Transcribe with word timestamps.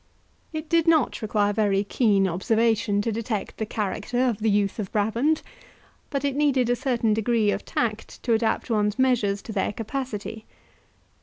It 0.51 0.67
did 0.67 0.87
not 0.87 1.21
require 1.21 1.53
very 1.53 1.83
keen 1.83 2.27
observation 2.27 3.03
to 3.03 3.11
detect 3.11 3.57
the 3.57 3.67
character 3.67 4.17
of 4.25 4.39
the 4.39 4.49
youth 4.49 4.79
of 4.79 4.91
Brabant, 4.91 5.43
but 6.09 6.25
it 6.25 6.35
needed 6.35 6.71
a 6.71 6.75
certain 6.75 7.13
degree 7.13 7.51
of 7.51 7.63
tact 7.65 8.23
to 8.23 8.33
adopt 8.33 8.71
one's 8.71 8.97
measures 8.97 9.43
to 9.43 9.51
their 9.53 9.71
capacity. 9.71 10.47